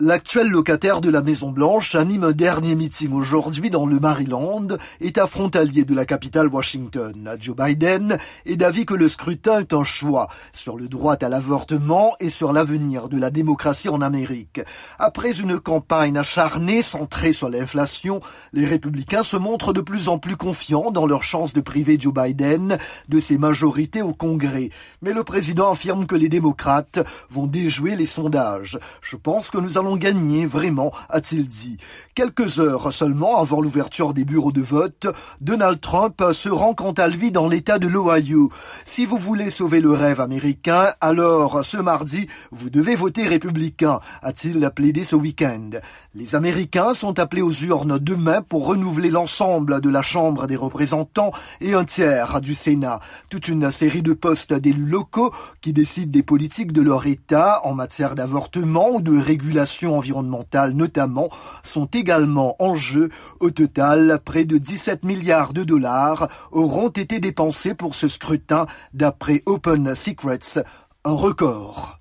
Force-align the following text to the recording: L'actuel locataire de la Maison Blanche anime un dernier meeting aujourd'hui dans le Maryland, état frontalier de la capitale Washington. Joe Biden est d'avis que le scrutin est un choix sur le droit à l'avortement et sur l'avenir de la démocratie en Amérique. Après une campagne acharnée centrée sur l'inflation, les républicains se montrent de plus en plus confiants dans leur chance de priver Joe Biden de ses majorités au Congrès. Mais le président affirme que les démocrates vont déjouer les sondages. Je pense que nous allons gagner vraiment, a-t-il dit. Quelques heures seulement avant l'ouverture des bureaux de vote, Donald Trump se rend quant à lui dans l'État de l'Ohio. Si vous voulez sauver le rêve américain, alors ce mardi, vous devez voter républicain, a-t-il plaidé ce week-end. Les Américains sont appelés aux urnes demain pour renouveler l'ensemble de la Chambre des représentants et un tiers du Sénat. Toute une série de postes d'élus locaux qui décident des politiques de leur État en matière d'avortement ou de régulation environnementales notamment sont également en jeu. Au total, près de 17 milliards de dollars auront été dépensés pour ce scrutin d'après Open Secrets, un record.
L'actuel 0.00 0.46
locataire 0.48 1.00
de 1.00 1.10
la 1.10 1.22
Maison 1.22 1.50
Blanche 1.50 1.96
anime 1.96 2.22
un 2.22 2.30
dernier 2.30 2.76
meeting 2.76 3.12
aujourd'hui 3.12 3.68
dans 3.68 3.84
le 3.84 3.98
Maryland, 3.98 4.68
état 5.00 5.26
frontalier 5.26 5.84
de 5.84 5.92
la 5.92 6.06
capitale 6.06 6.46
Washington. 6.46 7.36
Joe 7.40 7.56
Biden 7.56 8.16
est 8.46 8.56
d'avis 8.56 8.86
que 8.86 8.94
le 8.94 9.08
scrutin 9.08 9.58
est 9.58 9.72
un 9.72 9.82
choix 9.82 10.28
sur 10.52 10.76
le 10.76 10.86
droit 10.86 11.16
à 11.20 11.28
l'avortement 11.28 12.14
et 12.20 12.30
sur 12.30 12.52
l'avenir 12.52 13.08
de 13.08 13.18
la 13.18 13.30
démocratie 13.30 13.88
en 13.88 14.00
Amérique. 14.00 14.60
Après 15.00 15.40
une 15.40 15.58
campagne 15.58 16.16
acharnée 16.16 16.82
centrée 16.82 17.32
sur 17.32 17.48
l'inflation, 17.48 18.20
les 18.52 18.66
républicains 18.66 19.24
se 19.24 19.36
montrent 19.36 19.72
de 19.72 19.80
plus 19.80 20.08
en 20.08 20.20
plus 20.20 20.36
confiants 20.36 20.92
dans 20.92 21.06
leur 21.06 21.24
chance 21.24 21.54
de 21.54 21.60
priver 21.60 21.98
Joe 21.98 22.14
Biden 22.14 22.78
de 23.08 23.18
ses 23.18 23.36
majorités 23.36 24.02
au 24.02 24.14
Congrès. 24.14 24.70
Mais 25.02 25.12
le 25.12 25.24
président 25.24 25.72
affirme 25.72 26.06
que 26.06 26.14
les 26.14 26.28
démocrates 26.28 27.04
vont 27.30 27.48
déjouer 27.48 27.96
les 27.96 28.06
sondages. 28.06 28.78
Je 29.02 29.16
pense 29.16 29.50
que 29.50 29.58
nous 29.58 29.76
allons 29.76 29.87
gagner 29.96 30.46
vraiment, 30.46 30.92
a-t-il 31.08 31.48
dit. 31.48 31.78
Quelques 32.14 32.58
heures 32.58 32.92
seulement 32.92 33.40
avant 33.40 33.60
l'ouverture 33.60 34.12
des 34.12 34.24
bureaux 34.24 34.52
de 34.52 34.60
vote, 34.60 35.06
Donald 35.40 35.80
Trump 35.80 36.22
se 36.32 36.48
rend 36.48 36.74
quant 36.74 36.92
à 36.92 37.08
lui 37.08 37.30
dans 37.30 37.48
l'État 37.48 37.78
de 37.78 37.86
l'Ohio. 37.86 38.50
Si 38.84 39.06
vous 39.06 39.18
voulez 39.18 39.50
sauver 39.50 39.80
le 39.80 39.92
rêve 39.92 40.20
américain, 40.20 40.92
alors 41.00 41.64
ce 41.64 41.76
mardi, 41.76 42.26
vous 42.50 42.70
devez 42.70 42.96
voter 42.96 43.28
républicain, 43.28 44.00
a-t-il 44.22 44.68
plaidé 44.74 45.04
ce 45.04 45.16
week-end. 45.16 45.70
Les 46.14 46.34
Américains 46.34 46.94
sont 46.94 47.18
appelés 47.20 47.42
aux 47.42 47.52
urnes 47.52 47.98
demain 47.98 48.42
pour 48.42 48.66
renouveler 48.66 49.10
l'ensemble 49.10 49.80
de 49.80 49.88
la 49.88 50.02
Chambre 50.02 50.46
des 50.46 50.56
représentants 50.56 51.30
et 51.60 51.74
un 51.74 51.84
tiers 51.84 52.40
du 52.40 52.54
Sénat. 52.54 52.98
Toute 53.30 53.46
une 53.46 53.70
série 53.70 54.02
de 54.02 54.12
postes 54.12 54.52
d'élus 54.52 54.86
locaux 54.86 55.32
qui 55.60 55.72
décident 55.72 56.10
des 56.10 56.22
politiques 56.24 56.72
de 56.72 56.82
leur 56.82 57.06
État 57.06 57.60
en 57.64 57.74
matière 57.74 58.16
d'avortement 58.16 58.90
ou 58.90 59.00
de 59.00 59.16
régulation 59.16 59.77
environnementales 59.86 60.72
notamment 60.72 61.28
sont 61.62 61.86
également 61.86 62.56
en 62.58 62.76
jeu. 62.76 63.10
Au 63.40 63.50
total, 63.50 64.20
près 64.24 64.44
de 64.44 64.58
17 64.58 65.04
milliards 65.04 65.52
de 65.52 65.64
dollars 65.64 66.28
auront 66.50 66.88
été 66.88 67.20
dépensés 67.20 67.74
pour 67.74 67.94
ce 67.94 68.08
scrutin 68.08 68.66
d'après 68.92 69.42
Open 69.46 69.94
Secrets, 69.94 70.64
un 71.04 71.12
record. 71.12 71.97